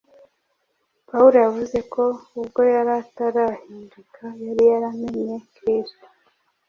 Pawulo 1.09 1.37
yavuze 1.45 1.77
ko 1.93 2.03
ubwo 2.39 2.61
yari 2.73 2.91
atarahinduka 3.01 4.23
yari 4.45 4.63
yaramenye 4.71 5.35
Kristo, 5.55 6.05